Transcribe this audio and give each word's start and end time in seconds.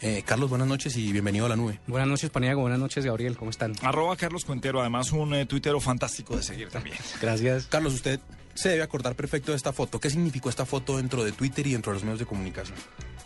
Eh, 0.00 0.22
Carlos, 0.24 0.48
buenas 0.48 0.68
noches 0.68 0.96
y 0.96 1.10
bienvenido 1.10 1.46
a 1.46 1.48
la 1.48 1.56
nube. 1.56 1.80
Buenas 1.86 2.08
noches, 2.08 2.30
Paniago. 2.30 2.60
Buenas 2.60 2.78
noches, 2.78 3.04
Gabriel. 3.04 3.36
¿Cómo 3.36 3.50
están? 3.50 3.72
Arroba 3.82 4.16
Carlos 4.16 4.44
Cuentero, 4.44 4.80
además 4.80 5.10
un 5.12 5.34
eh, 5.34 5.46
tuitero 5.46 5.80
fantástico 5.80 6.36
de 6.36 6.42
seguir 6.42 6.68
también. 6.68 6.96
Gracias. 7.20 7.66
Carlos, 7.66 7.94
usted 7.94 8.20
se 8.54 8.68
debe 8.70 8.82
acordar 8.82 9.16
perfecto 9.16 9.52
de 9.52 9.56
esta 9.56 9.72
foto. 9.72 9.98
¿Qué 9.98 10.10
significó 10.10 10.50
esta 10.50 10.66
foto 10.66 10.98
dentro 10.98 11.24
de 11.24 11.32
Twitter 11.32 11.66
y 11.66 11.72
dentro 11.72 11.92
de 11.92 11.94
los 11.94 12.04
medios 12.04 12.20
de 12.20 12.26
comunicación? 12.26 12.78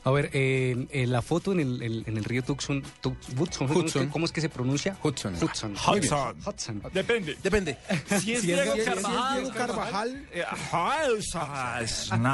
A 0.05 0.11
ver, 0.11 0.31
eh, 0.33 0.87
eh, 0.91 1.07
la 1.07 1.23
foto 1.23 1.53
en 1.53 1.61
el, 1.61 1.81
el, 1.83 2.03
en 2.09 2.17
el 2.17 2.25
río 2.25 2.43
Tucson, 2.43 2.83
Hudson, 3.39 3.71
Hudson. 3.71 4.09
¿cómo 4.09 4.25
es 4.25 4.33
que 4.33 4.41
se 4.41 4.49
pronuncia? 4.49 4.97
Hudson. 5.03 5.35
Hudson. 5.41 5.75
Hudson. 5.75 6.37
Hudson. 6.45 6.83
Depende. 6.93 7.37
Depende. 7.41 7.79
Si 8.21 8.33
es 8.33 8.43
Diego 8.43 8.73
Carvajal. 8.85 9.53
Carvajal. 9.55 10.27
eh, 10.33 10.43
Hudson. 10.73 12.27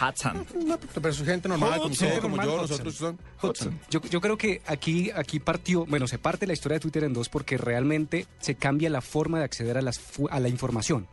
Hudson. 0.00 0.46
No, 0.66 0.78
pero 1.00 1.12
su 1.14 1.24
gente 1.24 1.48
normal, 1.48 1.78
como 1.78 1.84
Hudson. 1.92 2.08
usted, 2.08 2.20
como 2.20 2.42
yo, 2.42 2.56
nosotros 2.62 2.94
son 2.94 3.18
Hudson. 3.40 3.78
Yo, 3.90 4.00
yo 4.02 4.20
creo 4.20 4.36
que 4.36 4.60
aquí, 4.66 5.10
aquí 5.14 5.38
partió, 5.38 5.86
bueno, 5.86 6.06
se 6.08 6.18
parte 6.18 6.46
la 6.46 6.52
historia 6.52 6.74
de 6.76 6.80
Twitter 6.80 7.04
en 7.04 7.12
dos 7.12 7.28
porque 7.28 7.58
realmente 7.58 8.26
se 8.40 8.54
cambia 8.56 8.90
la 8.90 9.00
forma 9.00 9.38
de 9.38 9.44
acceder 9.44 9.78
a, 9.78 9.82
las, 9.82 9.98
fu- 10.00 10.28
a 10.30 10.40
la 10.40 10.48
información. 10.48 11.06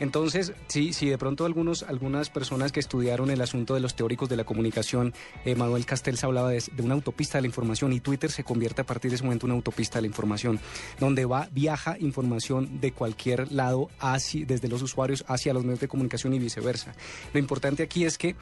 Entonces, 0.00 0.52
sí, 0.66 0.92
sí, 0.92 1.08
de 1.08 1.18
pronto 1.18 1.44
algunos, 1.44 1.82
algunas 1.82 2.30
personas 2.30 2.72
que 2.72 2.80
estudiaron 2.80 3.30
el 3.30 3.40
asunto 3.40 3.74
de 3.74 3.80
los 3.80 3.94
teóricos 3.94 4.28
de 4.28 4.36
la 4.36 4.44
comunicación, 4.44 5.14
eh, 5.44 5.54
Manuel 5.54 5.86
Castells 5.86 6.24
hablaba 6.24 6.50
de, 6.50 6.62
una 6.78 6.94
autopista 6.94 7.38
de 7.38 7.42
la 7.42 7.48
información 7.48 7.92
y 7.92 8.00
Twitter 8.00 8.30
se 8.30 8.44
convierte 8.44 8.82
a 8.82 8.86
partir 8.86 9.10
de 9.10 9.16
ese 9.16 9.24
momento 9.24 9.46
en 9.46 9.52
una 9.52 9.58
autopista 9.58 9.98
de 9.98 10.02
la 10.02 10.08
información, 10.08 10.58
donde 10.98 11.24
va, 11.24 11.48
viaja 11.52 11.96
información 12.00 12.80
de 12.80 12.92
cualquier 12.92 13.52
lado, 13.52 13.90
hacia, 14.00 14.44
desde 14.46 14.68
los 14.68 14.82
usuarios 14.82 15.24
hacia 15.28 15.54
los 15.54 15.64
medios 15.64 15.80
de 15.80 15.88
comunicación 15.88 16.34
y 16.34 16.38
viceversa. 16.38 16.94
Lo 17.32 17.38
importante 17.38 17.82
aquí 17.82 18.04
es 18.04 18.18
que 18.18 18.34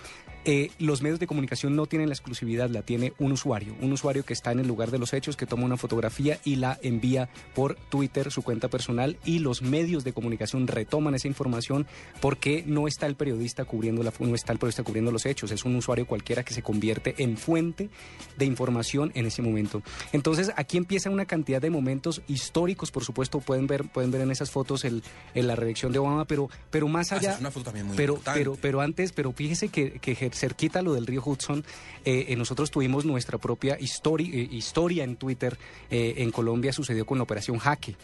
eh, 0.44 0.70
los 0.78 1.02
medios 1.02 1.20
de 1.20 1.26
comunicación 1.26 1.76
no 1.76 1.86
tienen 1.86 2.08
la 2.08 2.14
exclusividad, 2.14 2.70
la 2.70 2.82
tiene 2.82 3.12
un 3.18 3.32
usuario, 3.32 3.74
un 3.80 3.92
usuario 3.92 4.24
que 4.24 4.32
está 4.32 4.52
en 4.52 4.60
el 4.60 4.68
lugar 4.68 4.90
de 4.90 4.98
los 4.98 5.12
hechos, 5.12 5.36
que 5.36 5.46
toma 5.46 5.64
una 5.64 5.76
fotografía 5.76 6.38
y 6.44 6.56
la 6.56 6.78
envía 6.82 7.28
por 7.54 7.74
Twitter, 7.74 8.30
su 8.30 8.42
cuenta 8.42 8.68
personal, 8.68 9.18
y 9.24 9.40
los 9.40 9.60
medios 9.60 10.04
de 10.04 10.12
comunicación 10.12 10.66
retoman 10.66 11.14
esa 11.14 11.28
información 11.28 11.39
porque 12.20 12.62
no 12.66 12.86
está 12.88 13.06
el 13.06 13.14
periodista 13.14 13.64
cubriendo 13.64 14.02
la, 14.02 14.12
no 14.18 14.34
está 14.34 14.52
el 14.52 14.58
periodista 14.58 14.82
cubriendo 14.82 15.10
los 15.12 15.24
hechos, 15.26 15.50
es 15.50 15.64
un 15.64 15.76
usuario 15.76 16.06
cualquiera 16.06 16.42
que 16.42 16.52
se 16.52 16.62
convierte 16.62 17.14
en 17.18 17.36
fuente 17.36 17.88
de 18.36 18.44
información 18.44 19.10
en 19.14 19.26
ese 19.26 19.40
momento. 19.42 19.82
Entonces 20.12 20.50
aquí 20.56 20.76
empieza 20.76 21.08
una 21.10 21.24
cantidad 21.24 21.60
de 21.62 21.70
momentos 21.70 22.22
históricos, 22.28 22.90
por 22.90 23.04
supuesto, 23.04 23.40
pueden 23.40 23.66
ver, 23.66 23.84
pueden 23.88 24.10
ver 24.10 24.20
en 24.22 24.30
esas 24.30 24.50
fotos 24.50 24.84
el, 24.84 25.02
en 25.34 25.46
la 25.46 25.56
reelección 25.56 25.92
de 25.92 25.98
Obama, 25.98 26.24
pero, 26.26 26.48
pero 26.70 26.88
más 26.88 27.12
Ah, 27.12 27.16
allá. 27.16 27.32
es 27.34 27.40
una 27.40 27.50
foto 27.50 27.64
también 27.66 27.86
muy 27.86 27.96
pero, 27.96 28.14
importante. 28.14 28.40
pero, 28.40 28.56
pero 28.60 28.80
antes, 28.80 29.12
pero 29.12 29.32
fíjese 29.32 29.68
que, 29.68 29.92
que 30.00 30.14
cerquita 30.32 30.82
lo 30.82 30.94
del 30.94 31.06
río 31.06 31.22
Hudson, 31.24 31.64
eh, 32.04 32.26
eh, 32.28 32.36
nosotros 32.36 32.70
tuvimos 32.70 33.04
nuestra 33.04 33.38
propia 33.38 33.78
histori- 33.78 34.32
eh, 34.34 34.48
historia 34.50 35.04
en 35.04 35.16
Twitter. 35.16 35.56
eh, 35.90 36.14
en 36.18 36.30
Colombia 36.30 36.72
sucedió 36.72 37.04
con 37.06 37.18
la 37.18 37.24
operación 37.24 37.58
Jaque. 37.58 37.94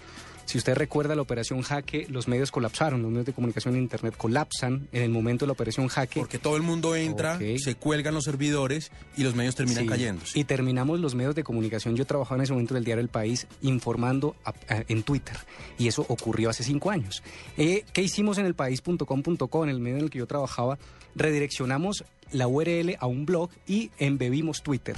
Si 0.47 0.57
usted 0.59 0.75
recuerda 0.75 1.15
la 1.15 1.23
operación 1.23 1.61
Jaque, 1.63 2.07
los 2.09 2.29
medios 2.29 2.51
colapsaron, 2.51 3.03
los 3.03 3.11
medios 3.11 3.27
de 3.27 3.33
comunicación 3.35 3.75
en 3.75 3.83
Internet 3.83 4.15
colapsan 4.17 4.89
en 4.93 5.03
el 5.03 5.11
momento 5.11 5.45
de 5.45 5.49
la 5.49 5.53
operación 5.53 5.89
Jaque. 5.89 6.21
Porque 6.21 6.39
todo 6.39 6.57
el 6.57 6.63
mundo 6.63 6.97
entra, 6.97 7.39
se 7.59 7.75
cuelgan 7.75 8.15
los 8.15 8.25
servidores 8.25 8.91
y 9.17 9.25
los 9.25 9.35
medios 9.35 9.55
terminan 9.57 9.83
Sí. 9.85 9.89
cayendo. 9.91 10.23
Y 10.35 10.45
terminamos 10.45 11.01
los 11.01 11.15
medios 11.15 11.35
de 11.35 11.45
comunicación. 11.45 11.97
Yo 11.97 12.07
trabajaba 12.07 12.37
en 12.37 12.43
ese 12.45 12.53
momento 12.53 12.75
del 12.75 12.85
diario 12.85 13.03
El 13.03 13.09
País 13.09 13.47
informando 13.61 14.37
a- 14.45 14.51
a- 14.73 14.85
en 14.89 15.03
Twitter. 15.03 15.37
Y 15.79 15.89
eso 15.89 16.07
ocurrió 16.09 16.49
hace 16.49 16.63
cinco 16.65 16.91
años. 16.91 17.23
Eh, 17.57 17.85
¿Qué 17.93 18.03
hicimos 18.03 18.39
en 18.39 18.47
elpaís.com.co, 18.47 19.65
en 19.65 19.71
el 19.71 19.81
medio 19.81 19.97
en 19.99 20.05
el 20.05 20.11
que 20.11 20.19
yo 20.19 20.27
trabajaba? 20.27 20.79
Redireccionamos 21.17 22.05
la 22.31 22.47
URL 22.47 22.97
a 23.01 23.07
un 23.07 23.27
blog 23.27 23.51
y 23.67 23.91
embebimos 23.99 24.63
Twitter. 24.63 24.97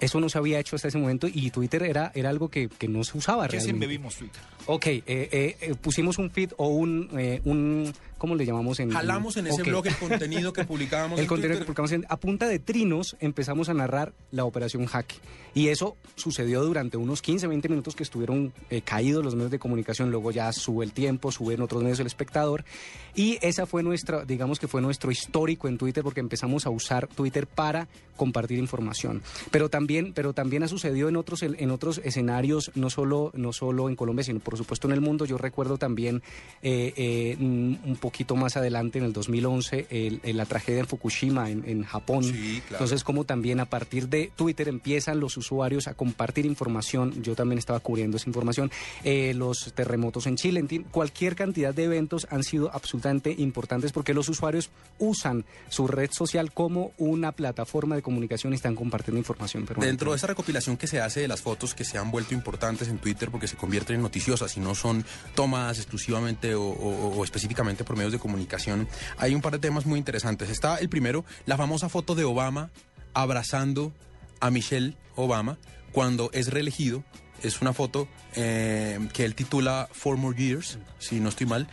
Eso 0.00 0.20
no 0.20 0.28
se 0.28 0.38
había 0.38 0.60
hecho 0.60 0.76
hasta 0.76 0.88
ese 0.88 0.98
momento 0.98 1.26
y 1.32 1.50
Twitter 1.50 1.82
era, 1.82 2.12
era 2.14 2.28
algo 2.30 2.48
que, 2.48 2.68
que 2.68 2.86
no 2.86 3.02
se 3.02 3.18
usaba 3.18 3.46
¿Qué 3.46 3.52
realmente. 3.52 3.74
embebimos 3.74 4.14
Twitter? 4.16 4.40
Ok, 4.66 4.86
eh, 4.86 5.02
eh, 5.06 5.56
eh, 5.60 5.74
pusimos 5.80 6.18
un 6.18 6.30
feed 6.30 6.52
o 6.56 6.68
un, 6.68 7.10
eh, 7.18 7.40
un 7.44 7.92
¿cómo 8.18 8.34
le 8.34 8.44
llamamos? 8.44 8.78
En, 8.80 8.90
Jalamos 8.90 9.36
en 9.36 9.46
ese 9.46 9.62
Ok. 9.62 9.68
blog 9.68 9.86
el 9.86 9.96
contenido 10.08 10.52
que 10.52 10.64
publicábamos 10.64 11.18
El 11.18 11.24
en 11.24 11.28
contenido 11.28 11.60
que 11.60 11.64
Twitter. 11.64 11.66
publicamos 11.66 11.92
en- 11.92 12.06
a 12.08 12.16
punta 12.18 12.46
de 12.46 12.58
trinos 12.58 13.16
empezamos 13.20 13.68
a 13.68 13.74
narrar 13.74 14.12
la 14.30 14.44
operación 14.44 14.86
Jaque. 14.86 15.16
Y 15.54 15.68
eso 15.68 15.96
sucedió 16.14 16.62
durante 16.62 16.96
unos 16.98 17.22
15, 17.22 17.46
20 17.46 17.68
minutos 17.68 17.96
que 17.96 18.02
estuvieron 18.02 18.52
eh, 18.70 18.82
caídos 18.82 19.24
los 19.24 19.34
medios 19.34 19.50
de 19.50 19.58
comunicación. 19.58 20.10
Luego 20.10 20.30
ya 20.30 20.52
sube 20.52 20.84
el 20.84 20.92
tiempo, 20.92 21.32
suben 21.32 21.62
otros 21.62 21.82
medios 21.82 21.98
el 22.00 22.06
espectador. 22.06 22.64
Y 23.14 23.38
esa 23.42 23.66
fue 23.66 23.82
nuestra, 23.82 24.24
digamos 24.24 24.60
que 24.60 24.68
fue 24.68 24.80
nuestro 24.82 25.10
histórico 25.10 25.66
en 25.66 25.78
Twitter 25.78 26.04
porque 26.04 26.20
empezamos 26.20 26.66
a 26.66 26.70
usar 26.70 27.08
Twitter 27.08 27.46
para 27.46 27.88
compartir 28.16 28.58
información. 28.58 29.22
Pero 29.50 29.68
también, 29.68 30.12
pero 30.12 30.32
también 30.32 30.62
ha 30.64 30.68
sucedido 30.68 31.08
en 31.08 31.16
otros, 31.16 31.42
en 31.42 31.70
otros 31.70 32.00
escenarios, 32.04 32.70
no 32.74 32.90
solo, 32.90 33.30
no 33.34 33.52
solo 33.52 33.88
en 33.88 33.96
Colombia, 33.96 34.24
sino 34.24 34.40
por 34.40 34.56
supuesto 34.56 34.86
en 34.88 34.92
el 34.92 35.00
mundo. 35.00 35.24
Yo 35.24 35.38
recuerdo 35.38 35.78
también 35.78 36.22
eh, 36.62 36.92
eh, 36.96 37.36
un 37.40 37.78
un 37.84 37.96
poquito 38.08 38.36
más 38.36 38.56
adelante, 38.56 38.98
en 38.98 39.04
el 39.04 39.12
2011, 39.12 39.86
el- 39.90 40.20
el- 40.22 40.36
la 40.36 40.46
tragedia 40.46 40.80
en 40.80 40.86
Fukushima, 40.86 41.50
en, 41.50 41.62
en 41.68 41.82
Japón. 41.84 42.24
Sí, 42.24 42.60
claro. 42.66 42.84
Entonces, 42.84 43.04
como 43.04 43.24
también 43.24 43.60
a 43.60 43.66
partir 43.66 44.08
de 44.08 44.30
Twitter 44.36 44.68
empiezan 44.68 45.20
los 45.20 45.36
usuarios 45.36 45.86
a 45.88 45.94
compartir 45.94 46.46
información. 46.46 47.22
Yo 47.22 47.34
también 47.34 47.58
estaba 47.58 47.80
cubriendo 47.80 48.16
esa 48.16 48.28
información. 48.30 48.70
Eh, 49.04 49.32
los 49.34 49.72
terremotos 49.74 50.26
en 50.26 50.36
Chile, 50.36 50.60
en 50.60 50.82
cualquier 50.84 51.34
cantidad 51.36 51.74
de 51.74 51.84
eventos 51.84 52.26
han 52.30 52.42
sido 52.44 52.70
absolutamente 52.74 53.34
importantes 53.38 53.92
porque 53.92 54.14
los 54.14 54.28
usuarios 54.28 54.70
usan 54.98 55.44
su 55.68 55.86
red 55.86 56.10
social 56.12 56.52
como 56.52 56.92
una 56.98 57.32
plataforma 57.32 57.94
de 57.96 58.02
comunicación 58.02 58.52
y 58.52 58.56
están 58.56 58.74
compartiendo 58.74 59.18
información. 59.18 59.66
Dentro 59.78 60.12
de 60.12 60.16
esa 60.16 60.26
recopilación 60.28 60.76
que 60.76 60.86
se 60.86 61.00
hace 61.00 61.20
de 61.20 61.28
las 61.28 61.40
fotos 61.42 61.74
que 61.74 61.84
se 61.84 61.98
han 61.98 62.10
vuelto 62.10 62.34
importantes 62.34 62.88
en 62.88 62.98
Twitter 62.98 63.30
porque 63.30 63.46
se 63.48 63.56
convierten 63.56 63.96
en 63.96 64.02
noticiosas 64.02 64.56
y 64.56 64.60
no 64.60 64.74
son 64.74 65.04
tomadas 65.34 65.78
exclusivamente 65.78 66.54
o, 66.54 66.62
o- 66.62 67.16
o 67.18 67.24
específicamente 67.24 67.84
por 67.84 67.96
medios 67.98 68.12
de 68.12 68.18
comunicación, 68.18 68.88
hay 69.18 69.34
un 69.34 69.42
par 69.42 69.52
de 69.52 69.58
temas 69.58 69.84
muy 69.84 69.98
interesantes. 69.98 70.48
Está 70.48 70.76
el 70.76 70.88
primero, 70.88 71.24
la 71.44 71.56
famosa 71.56 71.88
foto 71.88 72.14
de 72.14 72.24
Obama 72.24 72.70
abrazando 73.12 73.92
a 74.40 74.50
Michelle 74.50 74.96
Obama 75.16 75.58
cuando 75.92 76.30
es 76.32 76.48
reelegido. 76.48 77.04
Es 77.42 77.60
una 77.60 77.72
foto 77.72 78.08
eh, 78.34 78.98
que 79.12 79.24
él 79.24 79.34
titula 79.34 79.88
Four 79.92 80.16
More 80.16 80.36
Years, 80.36 80.78
si 80.98 81.20
no 81.20 81.28
estoy 81.28 81.46
mal, 81.46 81.68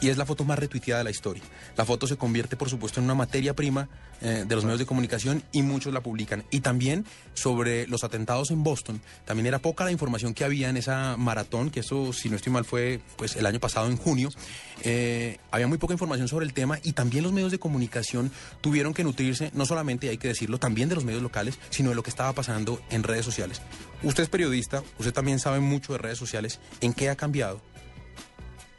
y 0.00 0.08
es 0.08 0.16
la 0.16 0.26
foto 0.26 0.44
más 0.44 0.58
retuiteada 0.58 0.98
de 0.98 1.04
la 1.04 1.10
historia. 1.10 1.42
La 1.76 1.84
foto 1.84 2.06
se 2.06 2.16
convierte, 2.16 2.56
por 2.56 2.70
supuesto, 2.70 3.00
en 3.00 3.04
una 3.04 3.14
materia 3.14 3.54
prima 3.54 3.88
eh, 4.22 4.44
de 4.46 4.54
los 4.54 4.64
medios 4.64 4.78
de 4.78 4.86
comunicación 4.86 5.42
y 5.52 5.62
muchos 5.62 5.92
la 5.92 6.02
publican. 6.02 6.44
Y 6.50 6.60
también 6.60 7.04
sobre 7.34 7.86
los 7.86 8.04
atentados 8.04 8.50
en 8.50 8.62
Boston. 8.62 9.00
También 9.24 9.46
era 9.46 9.58
poca 9.58 9.84
la 9.84 9.92
información 9.92 10.34
que 10.34 10.44
había 10.44 10.68
en 10.68 10.76
esa 10.76 11.16
maratón, 11.16 11.70
que 11.70 11.80
eso, 11.80 12.12
si 12.12 12.28
no 12.28 12.36
estoy 12.36 12.52
mal, 12.52 12.64
fue 12.64 13.00
pues 13.16 13.36
el 13.36 13.46
año 13.46 13.60
pasado 13.60 13.86
en 13.86 13.96
junio. 13.96 14.30
Eh, 14.82 15.38
había 15.50 15.66
muy 15.66 15.78
poca 15.78 15.94
información 15.94 16.28
sobre 16.28 16.46
el 16.46 16.52
tema 16.52 16.78
y 16.82 16.92
también 16.92 17.22
los 17.24 17.32
medios 17.32 17.52
de 17.52 17.58
comunicación 17.58 18.30
tuvieron 18.60 18.94
que 18.94 19.04
nutrirse, 19.04 19.50
no 19.54 19.66
solamente, 19.66 20.08
hay 20.08 20.18
que 20.18 20.28
decirlo, 20.28 20.58
también 20.58 20.88
de 20.88 20.94
los 20.94 21.04
medios 21.04 21.22
locales, 21.22 21.58
sino 21.70 21.90
de 21.90 21.94
lo 21.94 22.02
que 22.02 22.10
estaba 22.10 22.32
pasando 22.32 22.80
en 22.90 23.02
redes 23.02 23.24
sociales. 23.24 23.60
Usted 24.02 24.22
es 24.22 24.28
periodista, 24.28 24.82
usted 24.98 25.12
también 25.12 25.38
sabe 25.38 25.60
mucho 25.60 25.92
de 25.92 25.98
redes 25.98 26.18
sociales. 26.18 26.60
¿En 26.80 26.94
qué 26.94 27.10
ha 27.10 27.16
cambiado? 27.16 27.60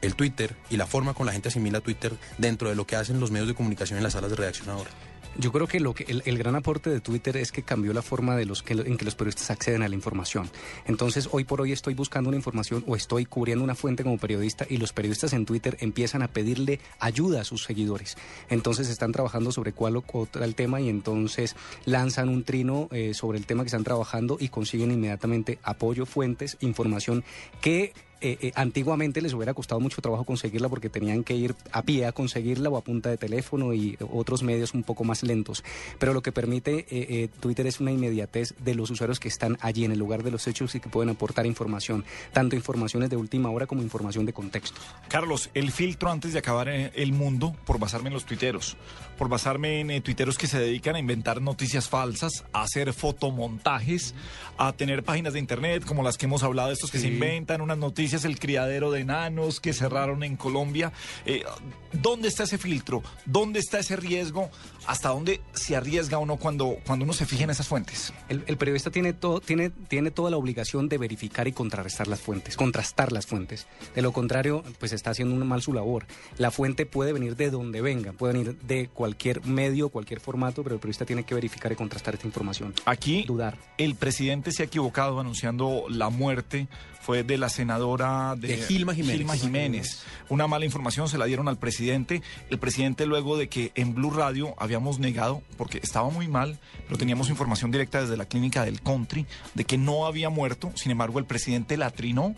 El 0.02 0.14
Twitter 0.14 0.54
y 0.68 0.76
la 0.76 0.86
forma 0.86 1.14
con 1.14 1.26
la 1.26 1.32
gente 1.32 1.48
asimila 1.48 1.80
Twitter 1.80 2.12
dentro 2.36 2.68
de 2.68 2.74
lo 2.74 2.86
que 2.86 2.96
hacen 2.96 3.20
los 3.20 3.30
medios 3.30 3.48
de 3.48 3.54
comunicación 3.54 3.96
en 3.96 4.02
las 4.02 4.12
salas 4.12 4.30
de 4.30 4.36
redacción 4.36 4.68
ahora. 4.68 4.90
Yo 5.38 5.50
creo 5.50 5.66
que, 5.66 5.80
lo 5.80 5.94
que 5.94 6.04
el, 6.04 6.38
gran 6.38 6.56
aporte 6.56 6.90
de 6.90 7.00
Twitter 7.00 7.38
es 7.38 7.52
que 7.52 7.62
cambió 7.62 7.94
la 7.94 8.02
forma 8.02 8.36
de 8.36 8.44
los 8.44 8.62
que, 8.62 8.74
en 8.74 8.98
que 8.98 9.04
los 9.06 9.14
periodistas 9.14 9.50
acceden 9.50 9.82
a 9.82 9.88
la 9.88 9.94
información. 9.94 10.50
Entonces, 10.84 11.28
hoy 11.32 11.44
por 11.44 11.62
hoy 11.62 11.72
estoy 11.72 11.94
buscando 11.94 12.28
una 12.28 12.36
información 12.36 12.84
o 12.86 12.96
estoy 12.96 13.24
cubriendo 13.24 13.64
una 13.64 13.74
fuente 13.74 14.02
como 14.02 14.18
periodista 14.18 14.66
y 14.68 14.76
los 14.76 14.92
periodistas 14.92 15.32
en 15.32 15.46
Twitter 15.46 15.78
empiezan 15.80 16.20
a 16.22 16.28
pedirle 16.28 16.80
ayuda 17.00 17.40
a 17.40 17.44
sus 17.44 17.64
seguidores. 17.64 18.18
Entonces, 18.50 18.90
están 18.90 19.12
trabajando 19.12 19.52
sobre 19.52 19.72
cuál 19.72 19.96
o 19.96 20.28
el 20.34 20.54
tema 20.54 20.82
y 20.82 20.90
entonces 20.90 21.56
lanzan 21.86 22.28
un 22.28 22.44
trino 22.44 22.88
eh, 22.90 23.14
sobre 23.14 23.38
el 23.38 23.46
tema 23.46 23.62
que 23.62 23.68
están 23.68 23.84
trabajando 23.84 24.36
y 24.38 24.48
consiguen 24.48 24.90
inmediatamente 24.90 25.58
apoyo, 25.62 26.04
fuentes, 26.04 26.58
información 26.60 27.24
que 27.62 27.94
eh, 28.22 28.38
eh, 28.40 28.52
antiguamente 28.54 29.20
les 29.20 29.34
hubiera 29.34 29.52
costado 29.52 29.80
mucho 29.80 30.00
trabajo 30.00 30.24
conseguirla 30.24 30.68
porque 30.68 30.88
tenían 30.88 31.24
que 31.24 31.34
ir 31.34 31.54
a 31.72 31.82
pie 31.82 32.06
a 32.06 32.12
conseguirla 32.12 32.70
o 32.70 32.76
a 32.76 32.80
punta 32.80 33.10
de 33.10 33.16
teléfono 33.16 33.74
y 33.74 33.98
otros 34.12 34.42
medios 34.42 34.74
un 34.74 34.84
poco 34.84 35.04
más 35.04 35.22
lentos. 35.22 35.64
Pero 35.98 36.14
lo 36.14 36.22
que 36.22 36.30
permite 36.30 36.86
eh, 36.90 37.28
Twitter 37.40 37.66
es 37.66 37.80
una 37.80 37.90
inmediatez 37.90 38.54
de 38.58 38.74
los 38.74 38.90
usuarios 38.90 39.18
que 39.18 39.28
están 39.28 39.58
allí 39.60 39.84
en 39.84 39.92
el 39.92 39.98
lugar 39.98 40.22
de 40.22 40.30
los 40.30 40.46
hechos 40.46 40.74
y 40.74 40.80
que 40.80 40.88
pueden 40.88 41.10
aportar 41.10 41.46
información, 41.46 42.04
tanto 42.32 42.54
informaciones 42.54 43.10
de 43.10 43.16
última 43.16 43.50
hora 43.50 43.66
como 43.66 43.82
información 43.82 44.24
de 44.24 44.32
contexto. 44.32 44.80
Carlos, 45.08 45.50
el 45.54 45.72
filtro 45.72 46.10
antes 46.10 46.32
de 46.32 46.38
acabar 46.38 46.68
el 46.68 47.12
mundo 47.12 47.56
por 47.64 47.78
basarme 47.78 48.08
en 48.08 48.14
los 48.14 48.24
tuiteros, 48.24 48.76
por 49.18 49.28
basarme 49.28 49.80
en 49.80 50.02
tuiteros 50.02 50.38
que 50.38 50.46
se 50.46 50.58
dedican 50.58 50.96
a 50.96 50.98
inventar 50.98 51.40
noticias 51.40 51.88
falsas, 51.88 52.44
a 52.52 52.62
hacer 52.62 52.92
fotomontajes, 52.92 54.14
a 54.58 54.72
tener 54.72 55.02
páginas 55.02 55.32
de 55.32 55.38
internet 55.38 55.84
como 55.84 56.02
las 56.02 56.18
que 56.18 56.26
hemos 56.26 56.42
hablado, 56.42 56.72
estos 56.72 56.90
que 56.90 56.98
se 56.98 57.08
inventan 57.08 57.60
unas 57.60 57.78
noticias, 57.78 58.11
el 58.24 58.38
criadero 58.38 58.90
de 58.90 59.00
enanos 59.00 59.60
que 59.60 59.72
cerraron 59.72 60.22
en 60.22 60.36
Colombia. 60.36 60.92
Eh, 61.26 61.44
¿Dónde 61.92 62.28
está 62.28 62.44
ese 62.44 62.58
filtro? 62.58 63.02
¿Dónde 63.26 63.60
está 63.60 63.78
ese 63.78 63.96
riesgo? 63.96 64.50
¿Hasta 64.86 65.10
dónde 65.10 65.40
se 65.52 65.76
arriesga 65.76 66.18
uno 66.18 66.36
cuando, 66.36 66.78
cuando 66.86 67.04
uno 67.04 67.12
se 67.12 67.26
fija 67.26 67.44
en 67.44 67.50
esas 67.50 67.68
fuentes? 67.68 68.12
El, 68.28 68.56
periodista 68.56 68.90
tiene, 68.90 69.12
todo, 69.12 69.40
tiene, 69.40 69.70
tiene 69.70 70.10
toda 70.10 70.30
la 70.30 70.36
obligación 70.36 70.88
de 70.88 70.98
verificar 70.98 71.46
y 71.48 71.52
contrarrestar 71.52 72.08
las 72.08 72.20
fuentes, 72.20 72.56
contrastar 72.56 73.12
las 73.12 73.26
fuentes. 73.26 73.66
De 73.94 74.02
lo 74.02 74.12
contrario, 74.12 74.62
pues 74.78 74.92
está 74.92 75.10
haciendo 75.10 75.32
mal 75.44 75.62
su 75.62 75.72
labor. 75.72 76.06
La 76.38 76.50
fuente 76.50 76.86
puede 76.86 77.12
venir 77.12 77.36
de 77.36 77.50
donde 77.50 77.80
venga, 77.80 78.12
puede 78.12 78.32
venir 78.32 78.58
de 78.60 78.88
cualquier 78.88 79.44
medio, 79.44 79.88
cualquier 79.88 80.20
formato, 80.20 80.62
pero 80.62 80.74
el 80.74 80.80
periodista 80.80 81.04
tiene 81.04 81.24
que 81.24 81.34
verificar 81.34 81.72
y 81.72 81.76
contrastar 81.76 82.14
esta 82.14 82.26
información. 82.26 82.74
Aquí, 82.84 83.24
dudar. 83.24 83.58
El 83.78 83.94
presidente 83.94 84.52
se 84.52 84.62
ha 84.62 84.66
equivocado 84.66 85.20
anunciando 85.20 85.84
la 85.88 86.08
muerte 86.08 86.68
fue 87.02 87.24
de 87.24 87.36
la 87.36 87.48
senadora 87.48 88.01
de, 88.36 88.56
Gilma 88.56 88.94
Jiménez. 88.94 89.16
Gilma 89.16 89.36
Jiménez. 89.36 90.02
Una 90.28 90.46
mala 90.46 90.64
información 90.64 91.08
se 91.08 91.18
la 91.18 91.26
dieron 91.26 91.48
al 91.48 91.58
presidente. 91.58 92.22
El 92.50 92.58
presidente 92.58 93.06
luego 93.06 93.36
de 93.36 93.48
que 93.48 93.72
en 93.74 93.94
Blue 93.94 94.10
Radio 94.10 94.54
habíamos 94.58 94.98
negado, 94.98 95.42
porque 95.56 95.78
estaba 95.82 96.10
muy 96.10 96.28
mal, 96.28 96.58
pero 96.86 96.98
teníamos 96.98 97.30
información 97.30 97.70
directa 97.70 98.00
desde 98.00 98.16
la 98.16 98.26
clínica 98.26 98.64
del 98.64 98.80
country, 98.80 99.26
de 99.54 99.64
que 99.64 99.78
no 99.78 100.06
había 100.06 100.30
muerto. 100.30 100.72
Sin 100.74 100.92
embargo, 100.92 101.18
el 101.18 101.24
presidente 101.24 101.76
la 101.76 101.90
trinó 101.90 102.34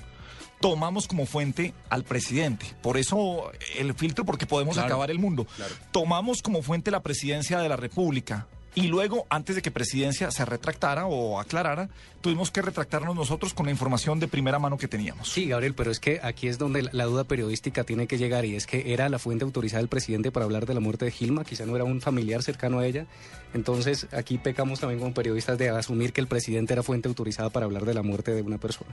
tomamos 0.61 1.07
como 1.07 1.27
fuente 1.27 1.75
al 1.91 2.05
presidente. 2.05 2.65
Por 2.81 2.97
eso 2.97 3.53
el 3.77 3.93
filtro, 3.93 4.25
porque 4.25 4.47
podemos 4.47 4.79
acabar 4.79 5.11
el 5.11 5.19
mundo. 5.19 5.47
Tomamos 5.93 6.41
como 6.41 6.63
fuente 6.63 6.91
la 6.91 7.03
presidencia 7.03 7.59
de 7.59 7.69
la 7.69 7.77
República. 7.77 8.47
Y 8.75 8.89
luego, 8.89 9.27
antes 9.31 9.55
de 9.55 9.63
que 9.63 9.71
presidencia 9.71 10.31
se 10.31 10.45
retractara 10.45 11.07
o 11.07 11.39
aclarara, 11.39 11.89
tuvimos 12.21 12.51
que 12.51 12.61
retractarnos 12.61 13.15
nosotros 13.15 13.55
con 13.55 13.67
la 13.67 13.73
información 13.73 14.19
de 14.19 14.27
primera 14.27 14.59
mano 14.59 14.79
que 14.79 14.89
teníamos. 14.89 15.31
Sí, 15.31 15.47
Gabriel, 15.47 15.75
pero 15.75 15.91
es 15.91 16.01
que 16.01 16.21
aquí 16.23 16.49
es 16.49 16.59
donde 16.59 16.89
la, 16.91 17.05
duda 17.05 17.25
periodística 17.25 17.85
tiene 17.85 18.07
que 18.07 18.19
llegar 18.19 18.45
y 18.45 18.57
es 18.57 18.67
que 18.67 18.93
era 18.93 19.09
la 19.09 19.19
fuente 19.19 19.45
autorizada 19.45 19.81
del 19.81 19.89
presidente 19.89 20.33
para 20.33 20.45
hablar 20.45 20.67
de 20.67 20.75
la 20.75 20.81
muerte 20.81 21.05
de 21.05 21.13
Gilma, 21.13 21.45
quizá 21.45 21.67
no 21.67 21.77
era 21.77 21.85
un 21.85 22.01
familiar 22.01 22.43
cercano 22.43 22.81
a 22.81 22.87
ella. 22.87 23.07
Entonces, 23.53 24.09
aquí 24.13 24.39
pecamos 24.39 24.81
también 24.81 24.99
como 24.99 25.15
periodistas 25.15 25.57
de 25.57 25.69
asumir 25.69 26.13
que 26.13 26.21
el 26.21 26.27
presidente 26.27 26.73
era 26.73 26.83
fuente 26.83 27.09
autorizada 27.09 27.51
para 27.51 27.67
hablar 27.67 27.85
de 27.85 27.95
la 27.95 28.03
muerte 28.03 28.33
de 28.33 28.43
una 28.43 28.59
persona. 28.59 28.91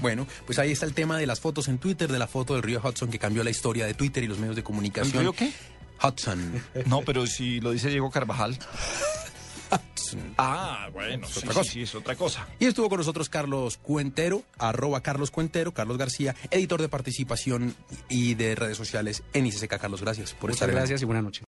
Bueno, 0.00 0.26
pues 0.46 0.60
ahí 0.60 0.70
está 0.70 0.86
el 0.86 0.94
tema 0.94 1.18
de 1.18 1.26
las 1.26 1.40
fotos 1.40 1.66
en 1.68 1.78
Twitter, 1.78 2.12
de 2.12 2.18
la 2.18 2.28
foto 2.28 2.54
del 2.54 2.62
río 2.62 2.80
Hudson 2.84 3.10
que 3.10 3.18
cambió 3.18 3.42
la 3.42 3.50
historia 3.50 3.86
de 3.86 3.94
Twitter 3.94 4.22
y 4.22 4.28
los 4.28 4.38
medios 4.38 4.54
de 4.54 4.62
comunicación. 4.62 5.16
¿El 5.16 5.20
río 5.20 5.32
qué? 5.32 5.52
Hudson. 6.02 6.62
No, 6.86 7.02
pero 7.02 7.26
si 7.26 7.60
lo 7.60 7.72
dice 7.72 7.88
Diego 7.88 8.10
Carvajal. 8.10 8.58
Ah, 10.38 10.88
bueno, 10.92 11.26
sí, 11.26 11.40
otra 11.40 11.54
cosa. 11.54 11.70
Sí, 11.70 11.82
es 11.82 11.94
otra 11.94 12.14
cosa. 12.16 12.46
Y 12.58 12.66
estuvo 12.66 12.88
con 12.88 12.98
nosotros 12.98 13.28
Carlos 13.28 13.76
Cuentero, 13.78 14.42
arroba 14.58 15.00
Carlos 15.00 15.30
Cuentero, 15.30 15.72
Carlos 15.72 15.98
García, 15.98 16.34
editor 16.50 16.80
de 16.80 16.88
participación 16.88 17.74
y 18.08 18.34
de 18.34 18.54
redes 18.54 18.76
sociales 18.76 19.22
en 19.32 19.46
ICCK. 19.46 19.78
Carlos, 19.78 20.00
gracias 20.00 20.32
por 20.32 20.50
Muchas 20.50 20.62
estar 20.62 20.70
gracias 20.70 21.02
y 21.02 21.04
buenas 21.04 21.24
noches. 21.24 21.42